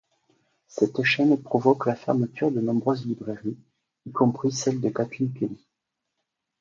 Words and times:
Cette 0.67 1.03
chaîne 1.03 1.39
provoque 1.39 1.85
la 1.85 1.93
fermeture 1.95 2.49
de 2.51 2.59
nombreuses 2.59 3.05
librairies, 3.05 3.59
y 4.07 4.11
compris 4.11 4.51
celle 4.51 4.81
de 4.81 4.89
Kathleen 4.89 5.31
Kelly. 5.31 5.63